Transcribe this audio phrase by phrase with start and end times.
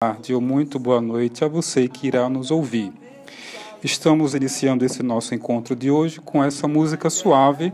[0.00, 2.92] tarde ou muito boa noite a você que irá nos ouvir.
[3.82, 7.72] Estamos iniciando esse nosso encontro de hoje com essa música suave,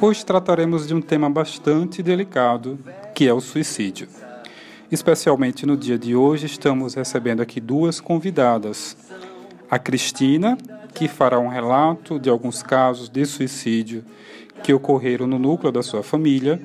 [0.00, 2.76] pois trataremos de um tema bastante delicado,
[3.14, 4.08] que é o suicídio.
[4.90, 8.96] Especialmente no dia de hoje, estamos recebendo aqui duas convidadas.
[9.70, 10.58] A Cristina,
[10.92, 14.04] que fará um relato de alguns casos de suicídio
[14.64, 16.60] que ocorreram no núcleo da sua família,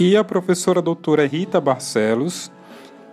[0.00, 2.50] e a professora doutora Rita Barcelos,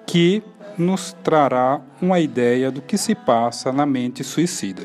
[0.07, 0.41] que
[0.82, 4.84] nos trará uma ideia do que se passa na mente suicida.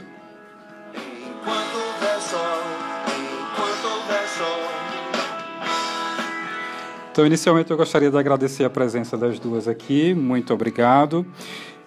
[7.11, 11.27] Então, inicialmente, eu gostaria de agradecer a presença das duas aqui, muito obrigado.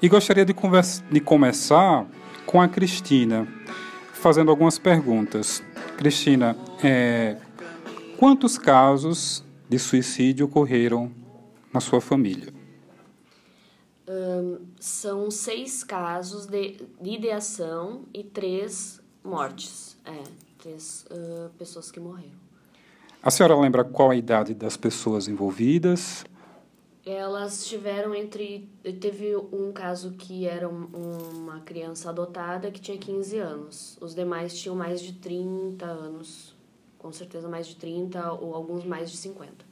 [0.01, 0.55] E gostaria de,
[1.11, 2.07] de começar
[2.47, 3.47] com a Cristina,
[4.11, 5.63] fazendo algumas perguntas.
[5.95, 7.37] Cristina, é,
[8.17, 11.11] quantos casos de suicídio ocorreram
[11.71, 12.58] na sua família?
[14.11, 19.95] Um, são seis casos de, de, ideação e três mortes.
[20.03, 20.23] É,
[20.57, 22.39] três uh, pessoas que morreram.
[23.21, 26.25] A senhora lembra qual a idade das pessoas envolvidas?
[27.05, 28.67] Elas tiveram entre.
[28.99, 33.97] Teve um caso que era uma criança adotada que tinha 15 anos.
[34.01, 36.55] Os demais tinham mais de 30 anos.
[36.97, 39.69] Com certeza mais de 30 ou alguns mais de 50.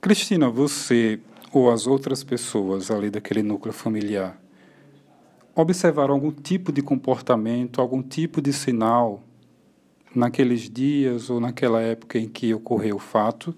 [0.00, 1.20] Cristina, você
[1.58, 4.38] ou as outras pessoas ali daquele núcleo familiar
[5.54, 9.22] observaram algum tipo de comportamento, algum tipo de sinal
[10.14, 13.54] naqueles dias ou naquela época em que ocorreu o fato?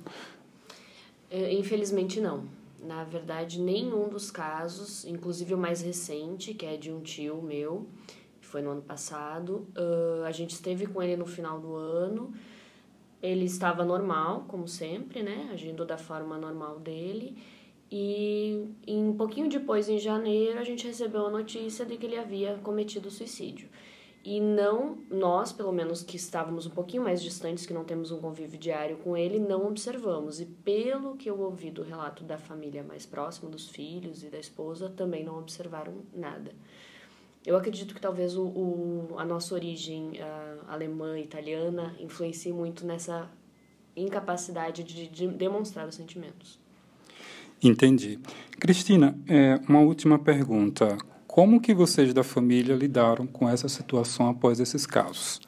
[1.29, 2.45] É, infelizmente não.
[2.81, 7.85] Na verdade, nenhum dos casos, inclusive o mais recente, que é de um tio meu,
[8.41, 9.67] foi no ano passado,
[10.25, 12.33] a gente esteve com ele no final do ano.
[13.21, 15.51] Ele estava normal, como sempre, né?
[15.53, 17.37] Agindo da forma normal dele.
[17.91, 22.59] E um pouquinho depois, em janeiro, a gente recebeu a notícia de que ele havia
[22.63, 23.69] cometido suicídio.
[24.25, 28.21] E não, nós, pelo menos que estávamos um pouquinho mais distantes, que não temos um
[28.21, 30.39] convívio diário com ele, não observamos.
[30.39, 34.39] E pelo que eu ouvi do relato da família mais próxima, dos filhos e da
[34.39, 36.53] esposa, também não observaram nada.
[37.47, 43.31] Eu acredito que talvez o, o a nossa origem a, alemã, italiana, influencie muito nessa
[43.97, 46.59] incapacidade de, de demonstrar os sentimentos.
[47.63, 48.19] Entendi.
[48.61, 50.97] Cristina, é, uma última pergunta.
[51.27, 55.41] Como que vocês da família lidaram com essa situação após esses casos?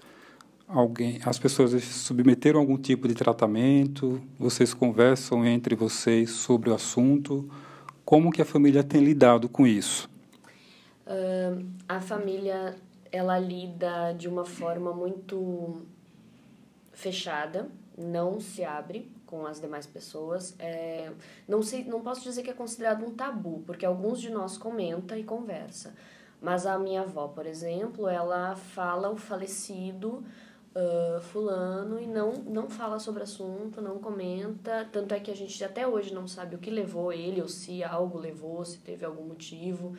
[0.66, 4.20] Alguém, as pessoas submeteram algum tipo de tratamento?
[4.38, 7.50] Vocês conversam entre vocês sobre o assunto?
[8.04, 10.08] Como que a família tem lidado com isso?
[11.06, 12.76] Uh, a família
[13.10, 15.82] ela lida de uma forma muito
[16.92, 17.68] fechada,
[17.98, 20.54] não se abre com as demais pessoas.
[20.58, 21.12] É,
[21.46, 25.16] não sei, não posso dizer que é considerado um tabu, porque alguns de nós comenta
[25.16, 25.94] e conversa.
[26.42, 30.24] Mas a minha avó, por exemplo, ela fala o falecido
[30.74, 34.88] uh, fulano e não, não fala sobre o assunto, não comenta.
[34.90, 37.84] Tanto é que a gente até hoje não sabe o que levou ele, ou se
[37.84, 39.94] algo levou, se teve algum motivo.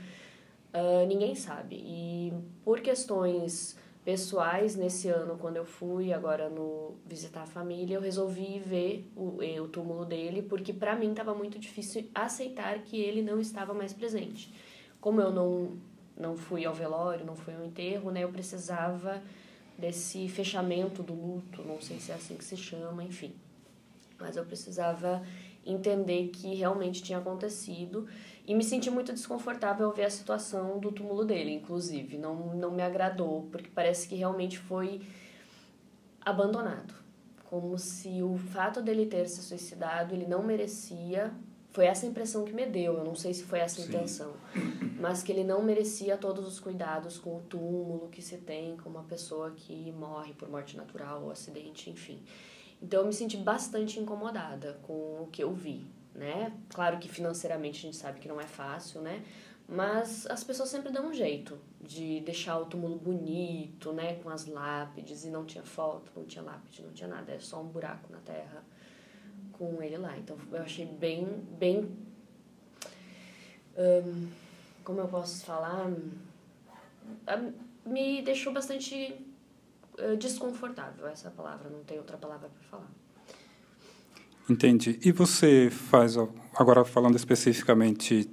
[0.73, 1.75] Uh, ninguém sabe.
[1.75, 2.33] E
[2.63, 8.59] por questões pessoais nesse ano quando eu fui agora no visitar a família eu resolvi
[8.59, 13.39] ver o, o túmulo dele porque para mim estava muito difícil aceitar que ele não
[13.39, 14.53] estava mais presente.
[14.99, 15.77] Como eu não
[16.17, 19.21] não fui ao velório não fui ao enterro né eu precisava
[19.77, 23.33] desse fechamento do luto não sei se é assim que se chama enfim.
[24.19, 25.23] Mas eu precisava
[25.65, 28.07] entender que realmente tinha acontecido
[28.45, 32.17] e me senti muito desconfortável ao ver a situação do túmulo dele, inclusive.
[32.17, 35.01] Não, não me agradou, porque parece que realmente foi
[36.23, 36.93] abandonado.
[37.45, 41.31] Como se o fato dele ter se suicidado, ele não merecia.
[41.71, 44.33] Foi essa impressão que me deu, eu não sei se foi essa a intenção.
[44.99, 48.89] Mas que ele não merecia todos os cuidados com o túmulo que se tem com
[48.89, 52.21] uma pessoa que morre por morte natural ou acidente, enfim.
[52.81, 56.53] Então eu me senti bastante incomodada com o que eu vi né?
[56.69, 59.23] Claro que financeiramente a gente sabe que não é fácil, né?
[59.67, 64.15] Mas as pessoas sempre dão um jeito de deixar o túmulo bonito, né?
[64.15, 67.61] Com as lápides, e não tinha foto, não tinha lápide, não tinha nada, é só
[67.61, 68.63] um buraco na terra
[69.53, 70.17] com ele lá.
[70.17, 71.25] Então eu achei bem,
[71.57, 71.89] bem.
[73.77, 74.29] Um,
[74.83, 75.89] como eu posso falar?
[77.85, 79.15] Me deixou bastante
[80.17, 82.91] desconfortável essa palavra, não tem outra palavra para falar.
[84.49, 84.99] Entendi.
[85.03, 86.17] E você faz,
[86.55, 88.29] agora falando especificamente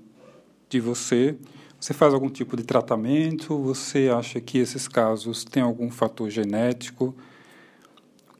[0.68, 1.38] de você,
[1.80, 3.56] você faz algum tipo de tratamento?
[3.62, 7.14] Você acha que esses casos têm algum fator genético?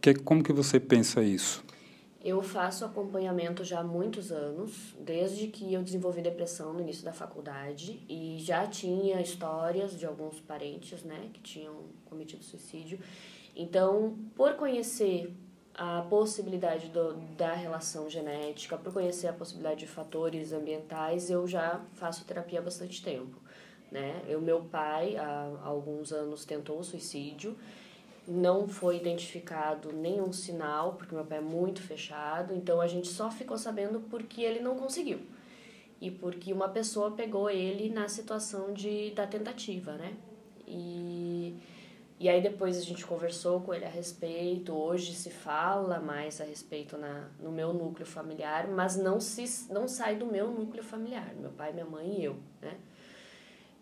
[0.00, 1.64] Que, como que você pensa isso?
[2.28, 7.10] Eu faço acompanhamento já há muitos anos, desde que eu desenvolvi depressão no início da
[7.10, 13.00] faculdade e já tinha histórias de alguns parentes, né, que tinham cometido suicídio.
[13.56, 15.34] Então, por conhecer
[15.74, 21.80] a possibilidade do, da relação genética, por conhecer a possibilidade de fatores ambientais, eu já
[21.94, 23.40] faço terapia há bastante tempo.
[23.90, 24.22] Né?
[24.36, 27.56] O meu pai, há alguns anos, tentou o suicídio,
[28.28, 33.30] não foi identificado nenhum sinal, porque meu pai é muito fechado, então a gente só
[33.30, 35.20] ficou sabendo porque ele não conseguiu.
[36.00, 40.14] E porque uma pessoa pegou ele na situação de, da tentativa, né?
[40.66, 41.56] E
[42.20, 46.44] e aí depois a gente conversou com ele a respeito, hoje se fala mais a
[46.44, 51.32] respeito na, no meu núcleo familiar, mas não, se, não sai do meu núcleo familiar,
[51.36, 52.76] meu pai, minha mãe e eu, né?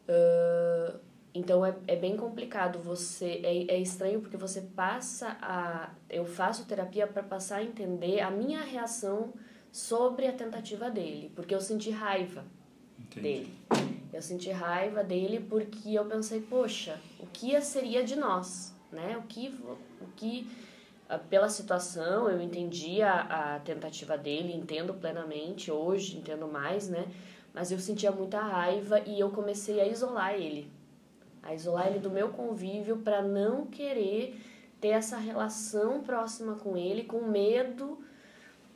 [0.07, 1.01] Uh,
[1.37, 5.91] então é, é bem complicado você, é, é estranho porque você passa a...
[6.09, 9.33] Eu faço terapia para passar a entender a minha reação
[9.71, 12.45] sobre a tentativa dele, porque eu senti raiva
[12.99, 13.21] Entendi.
[13.21, 13.55] dele.
[14.13, 19.19] Eu senti raiva dele porque eu pensei, poxa, o que seria de nós, né?
[19.19, 19.49] O que,
[20.01, 20.49] o que
[21.09, 27.07] ah, pela situação, eu entendi a, a tentativa dele, entendo plenamente, hoje entendo mais, né?
[27.55, 30.71] Mas eu sentia muita raiva e eu comecei a isolar ele.
[31.47, 34.41] A isolar ele do meu convívio para não querer
[34.81, 37.99] ter essa relação próxima com ele, com medo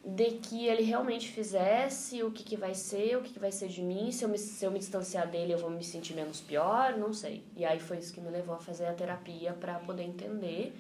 [0.05, 3.69] de que ele realmente fizesse o que, que vai ser, o que, que vai ser
[3.69, 6.41] de mim, se eu, me, se eu me distanciar dele eu vou me sentir menos
[6.41, 7.45] pior, não sei.
[7.55, 10.75] E aí foi isso que me levou a fazer a terapia para poder entender,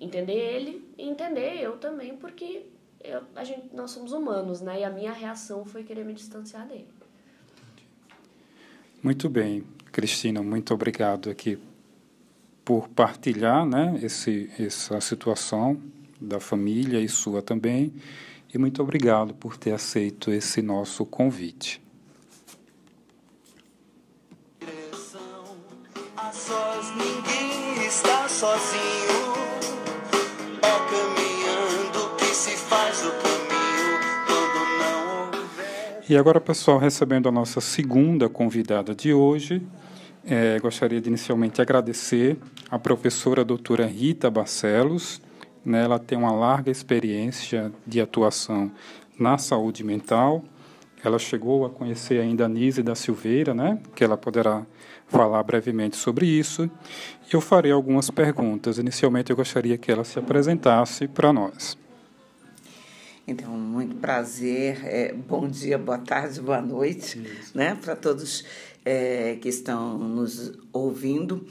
[0.00, 2.66] entender ele e entender eu também, porque
[3.00, 4.80] eu, a gente, nós somos humanos, né?
[4.80, 6.88] E a minha reação foi querer me distanciar dele.
[9.02, 11.58] Muito bem, Cristina, muito obrigado aqui
[12.64, 15.80] por partilhar, né, esse, essa situação
[16.20, 17.92] da família e sua também
[18.52, 21.80] e muito obrigado por ter aceito esse nosso convite.
[26.16, 29.27] A sós ninguém está sozinho,
[36.10, 39.60] E agora, pessoal, recebendo a nossa segunda convidada de hoje,
[40.24, 42.38] é, gostaria de inicialmente agradecer
[42.70, 45.20] a professora doutora Rita Barcelos,
[45.62, 48.72] né, ela tem uma larga experiência de atuação
[49.18, 50.42] na saúde mental.
[51.04, 54.64] Ela chegou a conhecer ainda a Nise da Silveira, né, que ela poderá
[55.08, 56.70] falar brevemente sobre isso.
[57.30, 58.78] Eu farei algumas perguntas.
[58.78, 61.76] Inicialmente, eu gostaria que ela se apresentasse para nós.
[63.30, 67.22] Então, muito prazer, é, bom dia, boa tarde, boa noite,
[67.54, 68.42] né, para todos
[68.82, 71.46] é, que estão nos ouvindo,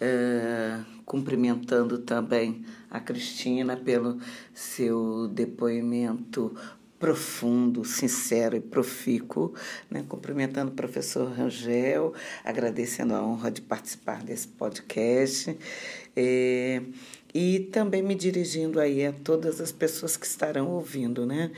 [0.00, 4.18] é, cumprimentando também a Cristina pelo
[4.52, 6.56] seu depoimento
[6.98, 9.54] profundo, sincero e profícuo,
[9.90, 10.04] né?
[10.08, 12.14] cumprimentando o professor Rangel,
[12.44, 15.58] agradecendo a honra de participar desse podcast.
[16.14, 16.80] É,
[17.34, 21.50] e também me dirigindo aí a todas as pessoas que estarão ouvindo, né?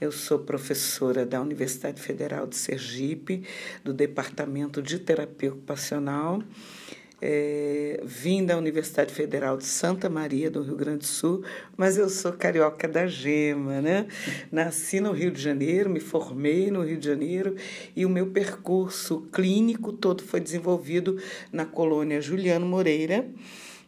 [0.00, 3.44] Eu sou professora da Universidade Federal de Sergipe,
[3.84, 6.42] do Departamento de Terapia Ocupacional
[7.24, 11.44] é, vim da Universidade Federal de Santa Maria, do Rio Grande do Sul,
[11.76, 14.08] mas eu sou carioca da gema, né?
[14.50, 17.54] Nasci no Rio de Janeiro, me formei no Rio de Janeiro
[17.94, 21.16] e o meu percurso clínico todo foi desenvolvido
[21.52, 23.24] na colônia Juliano Moreira,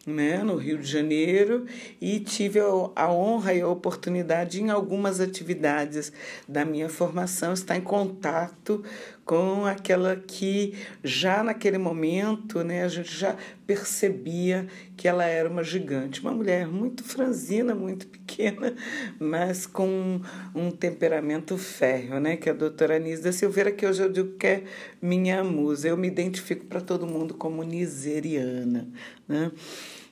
[0.05, 1.65] né, no Rio de Janeiro
[1.99, 6.11] e tive a honra e a oportunidade em algumas atividades
[6.47, 8.83] da minha formação estar em contato
[9.25, 13.35] com aquela que já naquele momento, né, a gente já
[13.65, 18.75] percebia que ela era uma gigante, uma mulher muito franzina, muito pequena,
[19.19, 20.21] mas com
[20.53, 24.45] um temperamento férreo, né, que é a doutora Anísia Silveira, que hoje eu digo que
[24.45, 24.63] é
[25.01, 25.87] minha musa.
[25.87, 28.87] Eu me identifico para todo mundo como niseriana,
[29.27, 29.51] né?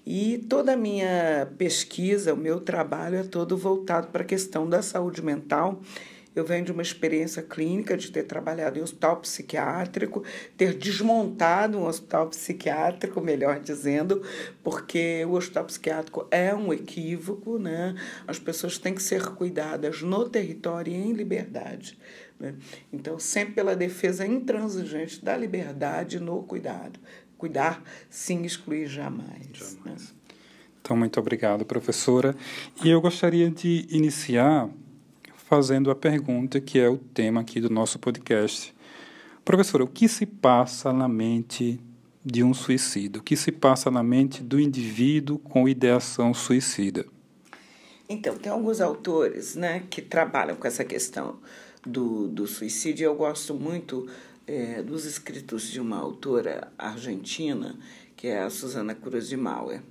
[0.05, 4.81] E toda a minha pesquisa, o meu trabalho é todo voltado para a questão da
[4.81, 5.81] saúde mental.
[6.35, 10.23] Eu venho de uma experiência clínica de ter trabalhado em hospital psiquiátrico,
[10.57, 14.21] ter desmontado um hospital psiquiátrico, melhor dizendo,
[14.63, 17.95] porque o hospital psiquiátrico é um equívoco, né?
[18.27, 21.97] As pessoas têm que ser cuidadas no território e em liberdade.
[22.39, 22.55] Né?
[22.91, 26.99] Então, sempre pela defesa intransigente da liberdade no cuidado
[27.43, 29.49] cuidar sem excluir jamais.
[29.51, 29.83] jamais.
[29.83, 29.97] Né?
[30.81, 32.33] Então, muito obrigado, professora.
[32.81, 34.69] E eu gostaria de iniciar
[35.35, 38.73] fazendo a pergunta que é o tema aqui do nosso podcast.
[39.43, 41.81] Professora, o que se passa na mente
[42.23, 43.19] de um suicida?
[43.19, 47.05] O que se passa na mente do indivíduo com ideação suicida?
[48.07, 51.39] Então, tem alguns autores né, que trabalham com essa questão
[51.85, 53.03] do, do suicídio.
[53.03, 54.07] Eu gosto muito
[54.45, 57.77] é, dos escritos de uma autora argentina,
[58.15, 59.81] que é a Susana Cruz de Mauer.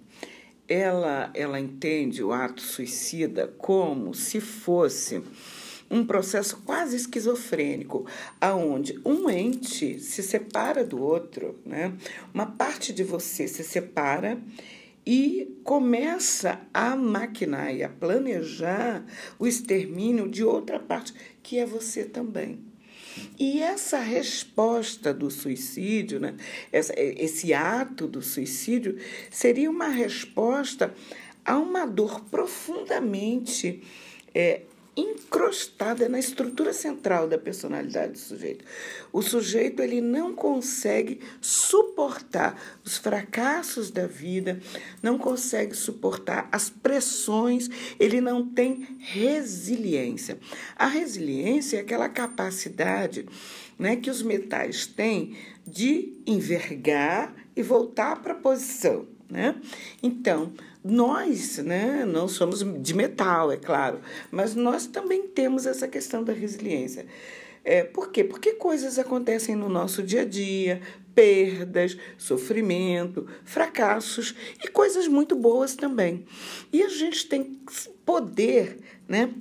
[0.69, 5.23] Ela, ela entende o ato suicida como se fosse
[5.91, 8.07] um processo quase esquizofrênico,
[8.41, 11.93] aonde um ente se separa do outro, né?
[12.33, 14.41] Uma parte de você se separa
[15.05, 19.05] e começa a maquinar e a planejar
[19.39, 22.72] o extermínio de outra parte, que é você também.
[23.39, 26.35] E essa resposta do suicídio, né,
[26.73, 28.99] esse ato do suicídio,
[29.31, 30.95] seria uma resposta
[31.45, 33.83] a uma dor profundamente
[34.35, 34.63] é,
[36.09, 38.65] na estrutura central da personalidade do sujeito.
[39.13, 41.21] O sujeito ele não consegue
[41.93, 44.59] suportar os fracassos da vida,
[45.03, 47.69] não consegue suportar as pressões,
[48.01, 50.39] ele não tem resiliência.
[50.75, 53.27] A resiliência é aquela capacidade
[53.79, 59.07] né, que os metais têm de envergar e voltar para a posição.
[59.29, 59.55] Né?
[60.03, 66.25] Então, nós né, não somos de metal, é claro, mas nós também temos essa questão
[66.25, 67.07] da resiliência.
[67.65, 68.25] É, por quê?
[68.25, 70.81] Porque coisas acontecem no nosso dia a dia,
[71.15, 76.25] perdas, sofrimento, fracassos e coisas muito boas também.
[76.73, 77.59] E a gente tem
[78.05, 79.33] poder, né?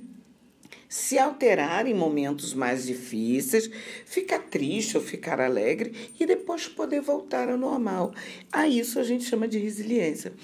[0.88, 3.70] Se alterar em momentos mais difíceis,
[4.04, 8.12] ficar triste ou ficar alegre e depois poder voltar ao normal.
[8.52, 10.34] A isso a gente chama de resiliência.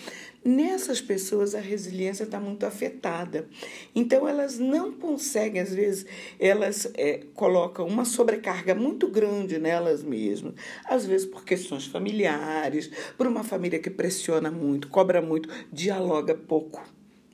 [0.49, 3.47] Nessas pessoas, a resiliência está muito afetada.
[3.95, 6.07] Então, elas não conseguem, às vezes,
[6.41, 10.55] elas é, colocam uma sobrecarga muito grande nelas mesmas.
[10.87, 16.83] Às vezes, por questões familiares, por uma família que pressiona muito, cobra muito, dialoga pouco.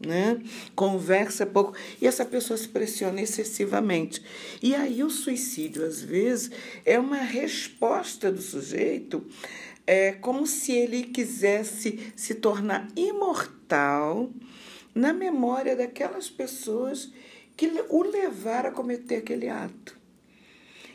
[0.05, 0.43] Né?
[0.75, 4.21] Conversa pouco e essa pessoa se pressiona excessivamente.
[4.61, 6.51] E aí o suicídio, às vezes,
[6.85, 9.25] é uma resposta do sujeito
[9.87, 14.31] é como se ele quisesse se tornar imortal
[14.95, 17.13] na memória daquelas pessoas
[17.57, 19.99] que o levaram a cometer aquele ato.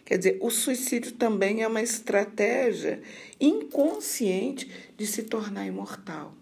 [0.03, 3.01] Quer dizer, o suicídio também é uma estratégia
[3.39, 6.33] inconsciente de se tornar imortal.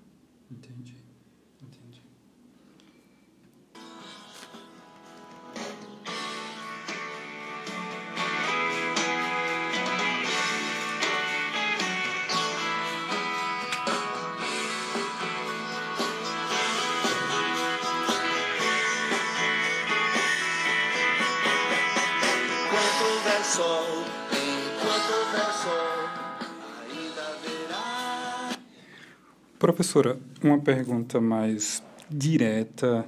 [29.59, 33.05] Professora, uma pergunta mais direta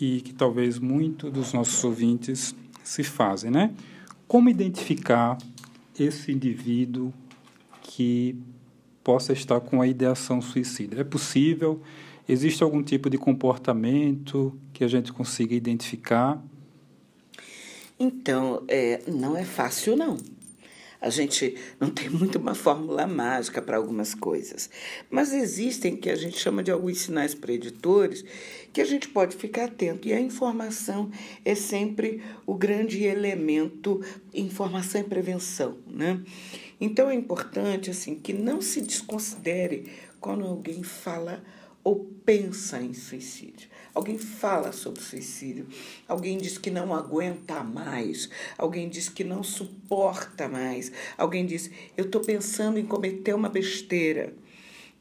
[0.00, 3.74] e que talvez muito dos nossos ouvintes se fazem, né?
[4.26, 5.36] Como identificar
[5.98, 7.12] esse indivíduo
[7.82, 8.34] que
[9.04, 11.00] possa estar com a ideação suicida?
[11.00, 11.82] É possível?
[12.26, 16.42] Existe algum tipo de comportamento que a gente consiga identificar?
[18.02, 20.16] Então, é, não é fácil, não.
[20.98, 24.70] A gente não tem muito uma fórmula mágica para algumas coisas,
[25.10, 28.24] mas existem que a gente chama de alguns sinais preditores
[28.72, 30.08] que a gente pode ficar atento.
[30.08, 31.10] E a informação
[31.44, 34.02] é sempre o grande elemento,
[34.32, 36.22] informação e prevenção, né?
[36.80, 41.44] Então é importante assim que não se desconsidere quando alguém fala
[41.84, 43.69] ou pensa em suicídio.
[43.94, 45.66] Alguém fala sobre suicídio,
[46.06, 52.04] alguém diz que não aguenta mais, alguém diz que não suporta mais, alguém diz: Eu
[52.04, 54.32] estou pensando em cometer uma besteira.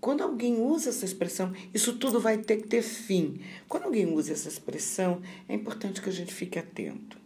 [0.01, 3.41] Quando alguém usa essa expressão, isso tudo vai ter que ter fim.
[3.67, 7.17] Quando alguém usa essa expressão, é importante que a gente fique atento.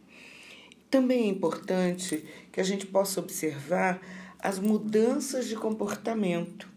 [0.90, 4.02] Também é importante que a gente possa observar
[4.40, 6.68] as mudanças de comportamento,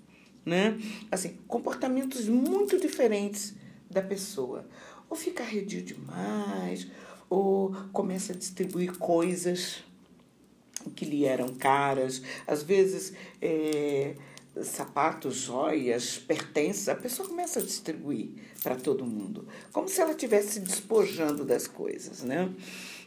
[0.45, 0.79] né?
[1.11, 3.55] Assim, comportamentos muito diferentes
[3.97, 4.67] da pessoa.
[5.09, 6.87] Ou fica arredio demais,
[7.29, 9.83] ou começa a distribuir coisas
[10.95, 13.13] que lhe eram caras, às vezes
[13.43, 14.15] é,
[14.63, 18.31] sapatos, joias, pertences, a pessoa começa a distribuir
[18.63, 22.49] para todo mundo, como se ela estivesse despojando das coisas, né?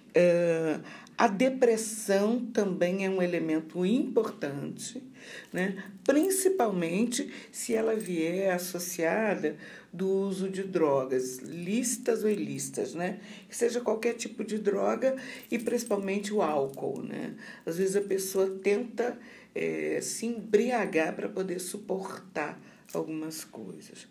[0.10, 0.84] Uh,
[1.20, 5.04] a depressão também é um elemento importante,
[5.52, 5.84] né?
[6.06, 9.58] principalmente se ela vier associada
[9.92, 13.20] do uso de drogas, listas ou ilícitas, né?
[13.50, 15.18] Que seja qualquer tipo de droga
[15.52, 17.36] e principalmente o álcool, né?
[17.66, 19.20] Às vezes a pessoa tenta
[19.54, 22.58] é, se embriagar para poder suportar
[22.94, 24.08] algumas coisas.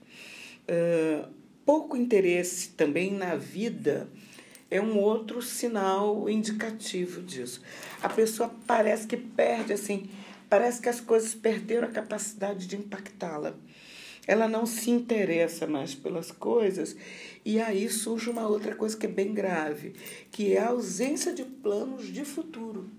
[0.68, 1.26] Uh,
[1.64, 4.08] pouco interesse também na vida
[4.70, 7.60] é um outro sinal indicativo disso.
[8.02, 10.08] A pessoa parece que perde assim,
[10.48, 13.54] parece que as coisas perderam a capacidade de impactá-la.
[14.26, 16.94] Ela não se interessa mais pelas coisas
[17.44, 19.94] e aí surge uma outra coisa que é bem grave,
[20.30, 22.90] que é a ausência de planos de futuro.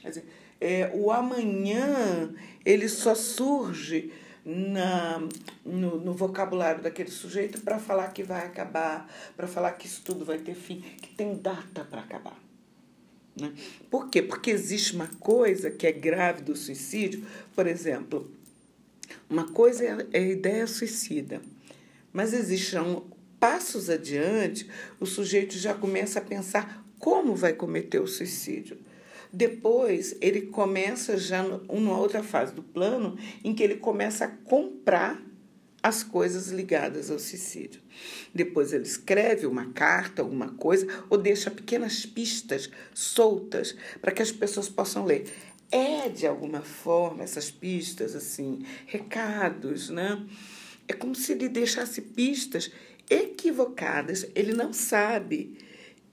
[0.00, 0.24] Quer dizer,
[0.60, 2.32] é, o amanhã
[2.64, 4.12] ele só surge
[4.44, 5.20] na,
[5.64, 10.24] no, no vocabulário daquele sujeito para falar que vai acabar, para falar que isso tudo
[10.24, 12.38] vai ter fim, que tem data para acabar.
[13.38, 13.52] Né?
[13.90, 14.22] Por quê?
[14.22, 18.30] Porque existe uma coisa que é grave do suicídio, por exemplo,
[19.28, 21.40] uma coisa é a ideia suicida,
[22.12, 23.02] mas existem
[23.38, 24.68] passos adiante,
[24.98, 28.78] o sujeito já começa a pensar como vai cometer o suicídio.
[29.32, 35.22] Depois, ele começa já numa outra fase do plano, em que ele começa a comprar
[35.82, 37.80] as coisas ligadas ao suicídio.
[38.34, 44.32] Depois ele escreve uma carta, alguma coisa, ou deixa pequenas pistas soltas para que as
[44.32, 45.24] pessoas possam ler.
[45.70, 50.26] É, de alguma forma, essas pistas, assim, recados, né?
[50.88, 52.70] É como se ele deixasse pistas
[53.08, 55.56] equivocadas, ele não sabe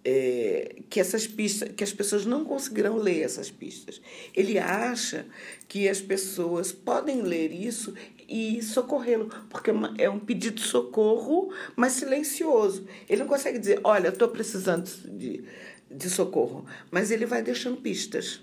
[0.10, 4.02] é, que essas pistas, que as pessoas não conseguirão ler essas pistas.
[4.34, 5.26] Ele acha
[5.68, 7.94] que as pessoas podem ler isso
[8.26, 12.88] e socorrê-lo, porque é, é um pedido de socorro, mas silencioso.
[13.10, 15.44] Ele não consegue dizer, olha, estou precisando de,
[15.92, 18.40] de socorro, mas ele vai deixando pistas.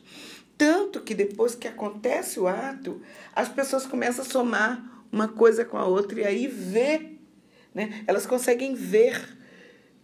[0.58, 3.00] Tanto que depois que acontece o ato,
[3.34, 7.12] as pessoas começam a somar uma coisa com a outra e aí vê,
[7.74, 8.04] né?
[8.06, 9.42] elas conseguem ver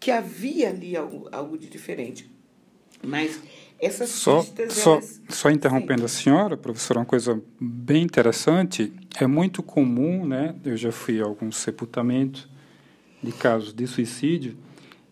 [0.00, 2.28] que havia ali algo, algo de diferente.
[3.06, 3.40] Mas
[3.78, 4.72] essas só, pistas...
[4.72, 5.20] Só, elas...
[5.28, 6.04] só interrompendo Sim.
[6.04, 8.92] a senhora, professora, uma coisa bem interessante.
[9.20, 10.56] É muito comum, né?
[10.64, 12.48] Eu já fui a alguns sepultamentos
[13.22, 14.56] de casos de suicídio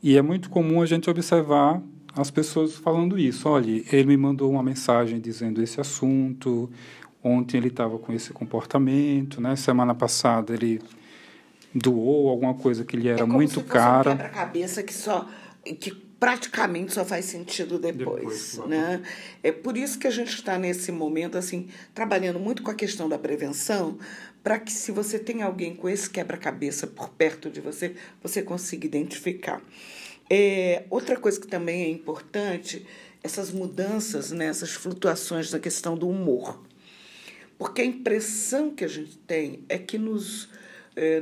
[0.02, 1.82] e é muito comum a gente observar
[2.14, 3.48] as pessoas falando isso.
[3.48, 6.70] Olha, ele me mandou uma mensagem dizendo esse assunto.
[7.22, 9.54] Ontem ele estava com esse comportamento, né?
[9.56, 10.80] Semana passada ele
[11.78, 14.10] doou alguma coisa que lhe era é muito cara.
[14.10, 15.28] Um quebra-cabeça que só
[15.80, 19.02] que praticamente só faz sentido depois, depois né?
[19.42, 23.08] É por isso que a gente está nesse momento assim trabalhando muito com a questão
[23.08, 23.98] da prevenção,
[24.42, 28.86] para que se você tem alguém com esse quebra-cabeça por perto de você, você consiga
[28.86, 29.62] identificar.
[30.30, 32.86] É, outra coisa que também é importante,
[33.22, 36.62] essas mudanças, né, essas flutuações na questão do humor.
[37.58, 40.57] Porque a impressão que a gente tem é que nos é,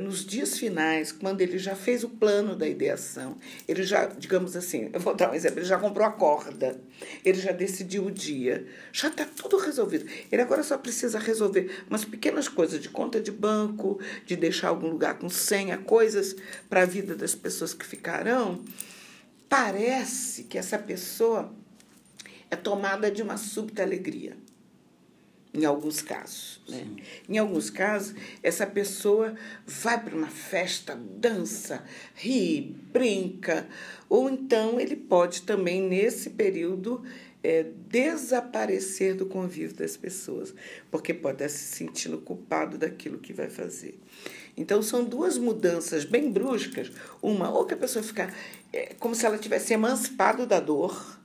[0.01, 3.37] nos dias finais, quando ele já fez o plano da ideação,
[3.67, 6.79] ele já, digamos assim, eu vou dar um exemplo, ele já comprou a corda,
[7.23, 10.05] ele já decidiu o dia, já está tudo resolvido.
[10.31, 14.87] Ele agora só precisa resolver umas pequenas coisas de conta de banco, de deixar algum
[14.87, 16.35] lugar com senha, coisas
[16.69, 18.63] para a vida das pessoas que ficarão.
[19.47, 21.53] Parece que essa pessoa
[22.49, 24.35] é tomada de uma súbita alegria
[25.57, 26.61] em alguns casos.
[26.69, 26.85] Né?
[27.27, 31.83] Em alguns casos, essa pessoa vai para uma festa, dança,
[32.15, 33.67] ri, brinca,
[34.07, 37.03] ou então ele pode também, nesse período,
[37.43, 40.53] é, desaparecer do convívio das pessoas,
[40.91, 43.97] porque pode estar se sentindo culpado daquilo que vai fazer.
[44.55, 46.91] Então, são duas mudanças bem bruscas.
[47.21, 48.33] Uma, ou que a pessoa fica
[48.73, 51.19] é, como se ela tivesse emancipado da dor,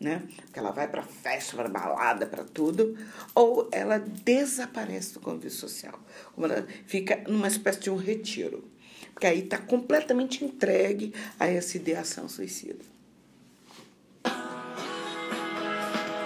[0.00, 0.22] né?
[0.44, 2.96] Porque ela vai para festa, para balada, para tudo,
[3.34, 5.98] ou ela desaparece do convívio social.
[6.34, 8.64] Como ela fica numa espécie de um retiro.
[9.12, 12.84] Porque aí está completamente entregue a essa ideação suicida.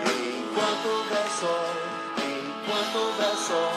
[0.00, 1.70] Enquanto houver sol,
[2.18, 3.72] enquanto houver sol.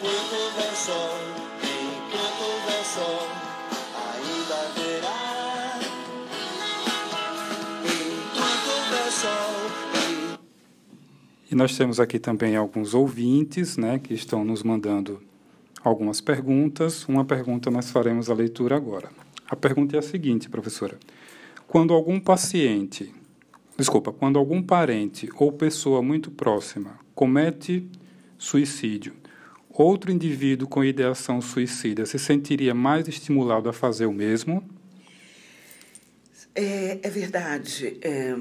[0.00, 1.23] Enquanto houver sol,
[11.54, 15.22] E nós temos aqui também alguns ouvintes né, que estão nos mandando
[15.84, 17.06] algumas perguntas.
[17.06, 19.08] Uma pergunta nós faremos a leitura agora.
[19.48, 20.98] A pergunta é a seguinte, professora:
[21.68, 23.14] Quando algum paciente,
[23.78, 27.88] desculpa, quando algum parente ou pessoa muito próxima comete
[28.36, 29.14] suicídio,
[29.70, 34.60] outro indivíduo com ideação suicida se sentiria mais estimulado a fazer o mesmo?
[36.52, 37.96] É, é verdade.
[38.02, 38.34] É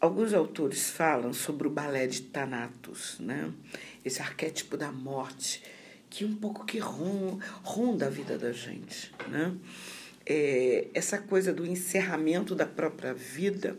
[0.00, 3.52] Alguns autores falam sobre o balé de Thanatos, né?
[4.04, 5.60] esse arquétipo da morte,
[6.08, 9.12] que um pouco que ronda a vida da gente.
[9.26, 9.56] Né?
[10.24, 13.76] É, essa coisa do encerramento da própria vida,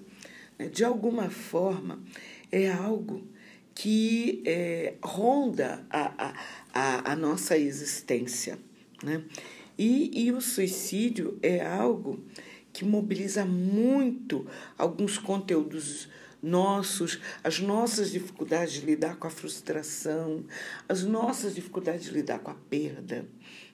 [0.58, 0.68] né?
[0.68, 2.04] de alguma forma,
[2.52, 3.26] é algo
[3.74, 6.34] que é, ronda a,
[6.74, 8.60] a, a, nossa existência.
[9.02, 9.24] Né?
[9.78, 12.22] E, e o suicídio é algo
[12.80, 16.08] que mobiliza muito alguns conteúdos
[16.42, 20.46] nossos, as nossas dificuldades de lidar com a frustração,
[20.88, 23.28] as nossas dificuldades de lidar com a perda,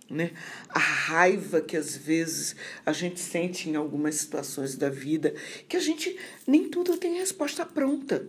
[0.10, 0.32] né?
[0.70, 5.36] A raiva que às vezes a gente sente em algumas situações da vida,
[5.70, 8.26] que a gente nem tudo tem resposta pronta.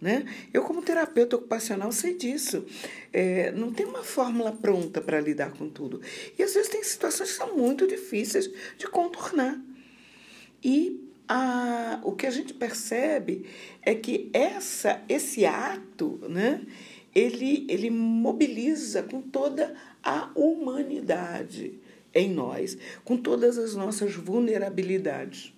[0.00, 0.24] Né?
[0.54, 2.64] Eu, como terapeuta ocupacional, sei disso.
[3.12, 6.00] É, não tem uma fórmula pronta para lidar com tudo.
[6.38, 9.60] E às vezes tem situações que são muito difíceis de contornar.
[10.64, 13.44] E a, o que a gente percebe
[13.82, 16.62] é que essa, esse ato, né,
[17.14, 21.78] ele, ele mobiliza com toda a humanidade
[22.14, 25.52] em nós, com todas as nossas vulnerabilidades.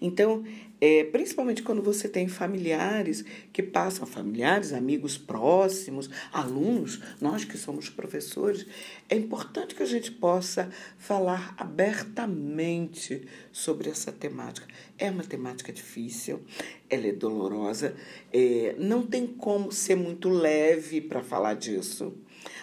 [0.00, 0.44] Então,
[0.84, 7.88] é, principalmente quando você tem familiares que passam, familiares, amigos próximos, alunos, nós que somos
[7.88, 8.66] professores,
[9.08, 10.68] é importante que a gente possa
[10.98, 14.66] falar abertamente sobre essa temática.
[14.98, 16.42] É uma temática difícil,
[16.90, 17.94] ela é dolorosa,
[18.32, 22.12] é, não tem como ser muito leve para falar disso.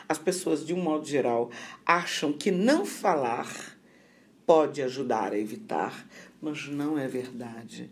[0.10, 1.50] As pessoas, de um modo geral,
[1.86, 3.80] acham que não falar
[4.46, 6.06] pode ajudar a evitar,
[6.42, 7.90] mas não é verdade.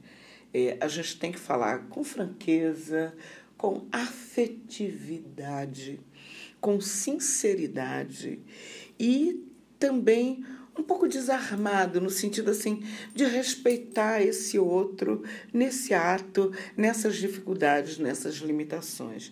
[0.59, 3.13] É, a gente tem que falar com franqueza,
[3.55, 5.99] com afetividade,
[6.59, 8.39] com sinceridade
[8.99, 9.45] e
[9.77, 10.43] também
[10.75, 18.37] um pouco desarmado, no sentido assim de respeitar esse outro nesse ato, nessas dificuldades, nessas
[18.37, 19.31] limitações.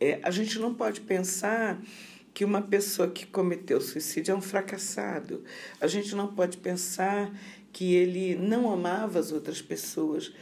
[0.00, 1.78] É, a gente não pode pensar
[2.32, 5.44] que uma pessoa que cometeu suicídio é um fracassado.
[5.78, 7.30] A gente não pode pensar
[7.70, 10.32] que ele não amava as outras pessoas,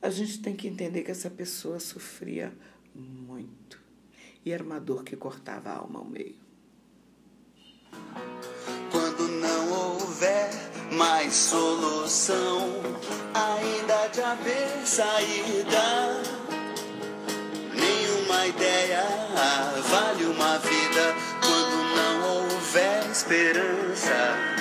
[0.00, 2.52] a gente tem que entender que essa pessoa sofria
[2.94, 3.80] muito.
[4.44, 6.36] E era uma dor que cortava a alma ao meio.
[8.90, 10.50] Quando não houver
[10.92, 12.68] mais solução,
[13.34, 16.22] ainda de haver saída.
[17.74, 19.04] Nenhuma ideia
[19.90, 24.58] vale uma vida quando não houver esperança.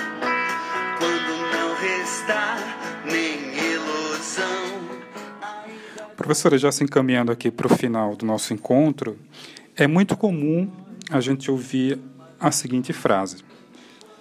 [6.28, 9.18] Professora, já se encaminhando aqui para o final do nosso encontro,
[9.78, 10.70] é muito comum
[11.10, 11.98] a gente ouvir
[12.38, 13.46] a seguinte frase: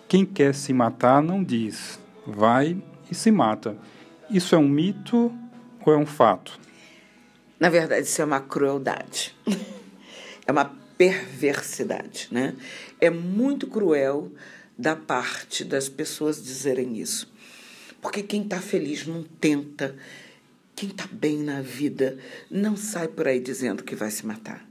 [0.06, 3.76] Quem quer se matar não diz, vai e se mata.
[4.30, 5.36] Isso é um mito
[5.84, 6.60] ou é um fato?
[7.58, 9.34] Na verdade, isso é uma crueldade.
[10.46, 12.54] É uma perversidade, né?
[13.00, 14.30] É muito cruel
[14.78, 17.28] da parte das pessoas dizerem isso.
[18.00, 19.96] Porque quem está feliz não tenta
[20.76, 22.18] quem está bem na vida
[22.50, 24.68] não sai por aí dizendo que vai se matar.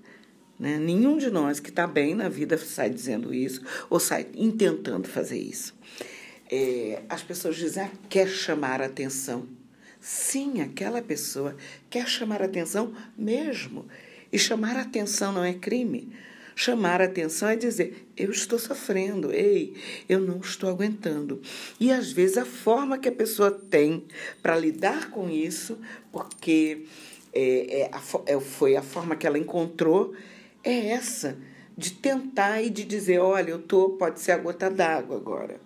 [0.58, 0.78] Né?
[0.78, 5.40] Nenhum de nós que está bem na vida sai dizendo isso ou sai intentando fazer
[5.40, 5.76] isso.
[6.50, 9.48] É, as pessoas dizem, ah, quer chamar atenção.
[10.00, 11.58] Sim, aquela pessoa
[11.90, 13.88] quer chamar atenção mesmo.
[14.32, 16.14] E chamar atenção não é crime.
[16.58, 19.74] Chamar a atenção é dizer: eu estou sofrendo, ei,
[20.08, 21.42] eu não estou aguentando.
[21.80, 24.06] E às vezes a forma que a pessoa tem
[24.42, 25.78] para lidar com isso,
[26.14, 26.86] porque
[27.34, 30.16] é, é, a, é, foi a forma que ela encontrou,
[30.64, 31.38] é essa,
[31.78, 35.60] de tentar e de dizer: olha, eu tô, pode ser a gota d'água agora.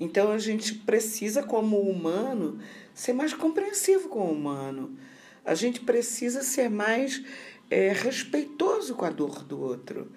[0.00, 2.58] Então a gente precisa, como humano,
[2.92, 4.98] ser mais compreensivo com o humano.
[5.44, 7.22] A gente precisa ser mais
[7.70, 10.10] é, respeitoso com a dor do outro.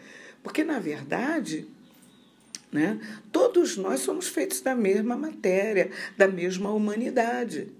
[0.44, 1.68] Porque, na verdade,
[2.72, 3.00] né,
[3.32, 7.72] todos nós somos feitos da mesma matéria, da mesma humanidade.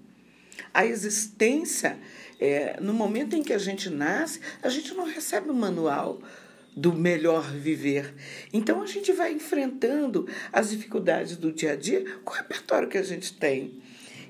[0.74, 1.98] A existência,
[2.38, 6.20] é, no momento em que a gente nasce, a gente não recebe um manual
[6.76, 8.14] do melhor viver.
[8.52, 12.98] Então a gente vai enfrentando as dificuldades do dia a dia com o repertório que
[12.98, 13.79] a gente tem.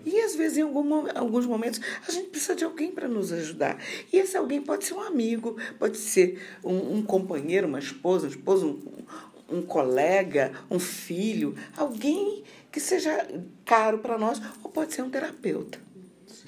[0.05, 3.79] E às vezes, em algum, alguns momentos, a gente precisa de alguém para nos ajudar.
[4.13, 8.31] E esse alguém pode ser um amigo, pode ser um, um companheiro, uma esposa, um
[8.31, 8.81] esposo,
[9.51, 13.27] um, um colega, um filho, alguém que seja
[13.65, 15.79] caro para nós, ou pode ser um terapeuta.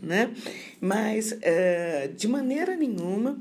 [0.01, 0.35] Né?
[0.81, 3.41] Mas, é, de maneira nenhuma,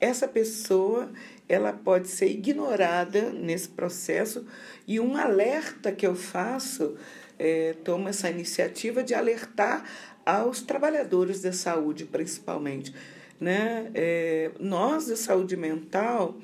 [0.00, 1.10] essa pessoa
[1.48, 4.44] ela pode ser ignorada nesse processo
[4.86, 6.96] e um alerta que eu faço
[7.38, 9.84] é, toma essa iniciativa de alertar
[10.24, 12.94] aos trabalhadores da saúde, principalmente.
[13.40, 13.90] Né?
[13.94, 16.36] É, nós, da saúde mental,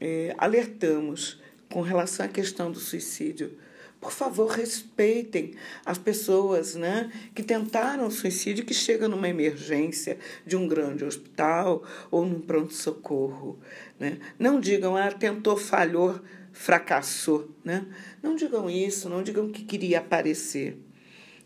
[0.00, 3.56] é, alertamos com relação à questão do suicídio,
[4.02, 5.54] por favor, respeitem
[5.86, 12.26] as pessoas né, que tentaram suicídio, que chegam numa emergência de um grande hospital ou
[12.26, 13.60] num pronto-socorro.
[14.00, 14.18] Né?
[14.36, 16.20] Não digam, ah, tentou, falhou,
[16.52, 17.50] fracassou.
[17.64, 17.86] Né?
[18.22, 20.78] Não digam isso, não digam que queria aparecer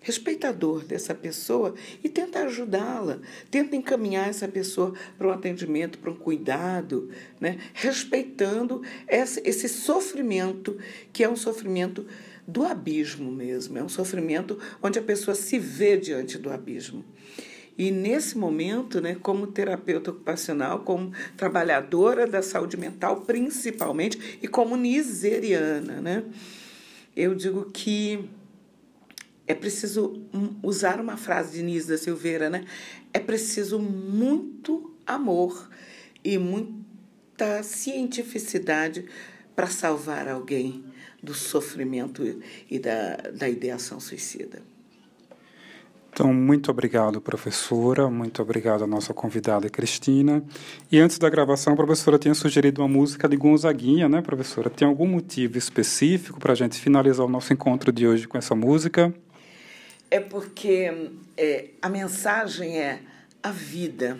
[0.07, 3.19] respeitador dessa pessoa e tenta ajudá-la,
[3.51, 7.59] tenta encaminhar essa pessoa para um atendimento, para um cuidado, né?
[7.75, 10.79] respeitando esse, sofrimento,
[11.12, 12.07] que é um sofrimento
[12.47, 17.05] do abismo mesmo, é um sofrimento onde a pessoa se vê diante do abismo.
[17.78, 24.76] E nesse momento, né, como terapeuta ocupacional, como trabalhadora da saúde mental, principalmente, e como
[24.76, 26.24] niseriana, né,
[27.14, 28.28] eu digo que
[29.46, 30.22] é preciso
[30.62, 32.64] usar uma frase de Nis da Silveira, né?
[33.12, 35.70] É preciso muito amor
[36.24, 39.06] e muita cientificidade
[39.54, 40.84] para salvar alguém
[41.22, 42.22] do sofrimento
[42.68, 44.60] e da, da ideação suicida.
[46.16, 48.09] Então, muito obrigado, professora.
[48.09, 50.42] Muito obrigado à nossa convidada Cristina.
[50.90, 54.70] E antes da gravação, a professora tinha sugerido uma música de Gonzaguinha, né, professora?
[54.70, 58.55] Tem algum motivo específico para a gente finalizar o nosso encontro de hoje com essa
[58.55, 59.12] música?
[60.11, 63.00] É porque é, a mensagem é
[63.42, 64.18] a vida,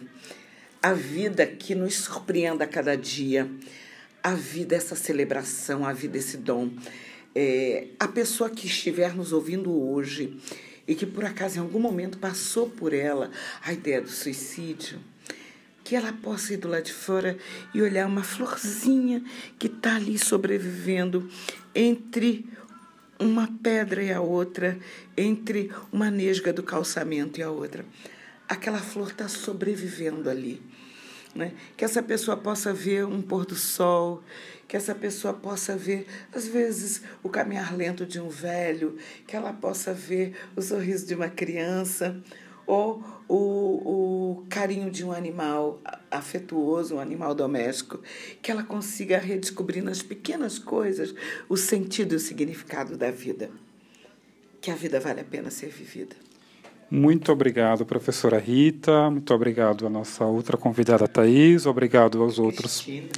[0.83, 3.51] a vida que nos surpreenda a cada dia,
[4.23, 6.73] a vida essa celebração, a vida esse dom.
[7.35, 10.37] É, a pessoa que estiver nos ouvindo hoje
[10.87, 13.31] e que por acaso em algum momento passou por ela
[13.63, 15.01] a ideia do suicídio,
[15.83, 17.39] que ela possa ir do lado de fora
[17.75, 19.23] e olhar uma florzinha
[19.59, 21.29] que está ali sobrevivendo
[21.75, 22.49] entre
[23.19, 24.79] uma pedra e a outra,
[25.17, 27.85] entre uma nesga do calçamento e a outra.
[28.49, 30.63] Aquela flor está sobrevivendo ali.
[31.37, 31.53] Né?
[31.77, 34.23] Que essa pessoa possa ver um pôr do sol,
[34.67, 38.97] que essa pessoa possa ver, às vezes, o caminhar lento de um velho,
[39.27, 42.21] que ela possa ver o sorriso de uma criança,
[42.67, 43.37] ou o,
[44.41, 48.01] o carinho de um animal afetuoso, um animal doméstico,
[48.43, 51.15] que ela consiga redescobrir nas pequenas coisas
[51.49, 53.51] o sentido e o significado da vida.
[54.61, 56.17] Que a vida vale a pena ser vivida.
[56.91, 59.11] Muito obrigado, professora Rita.
[59.11, 61.67] Muito obrigado à nossa outra convidada, Thais.
[61.67, 62.81] Obrigado aos outros.
[62.81, 63.09] Cristina.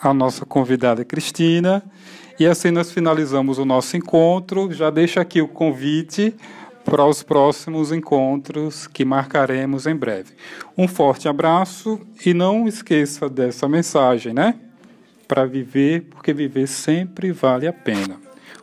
[0.00, 1.82] A nossa convidada, Cristina.
[2.38, 4.72] E assim nós finalizamos o nosso encontro.
[4.72, 6.32] Já deixo aqui o convite
[6.84, 10.34] para os próximos encontros que marcaremos em breve.
[10.76, 14.54] Um forte abraço e não esqueça dessa mensagem, né?
[15.26, 18.20] Para viver, porque viver sempre vale a pena.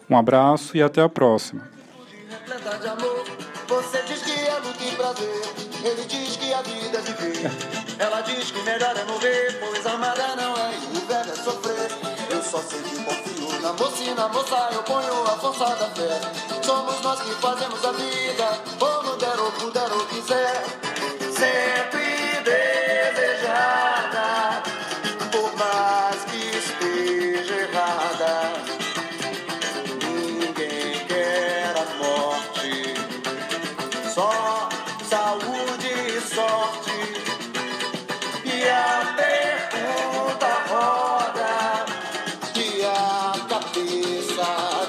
[0.10, 1.75] Um abraço e até a próxima.
[14.30, 16.22] Moça eu ponho a força da fé.
[16.64, 20.64] Somos nós que fazemos a vida, como der ou puder ou quiser.
[20.64, 20.85] Ser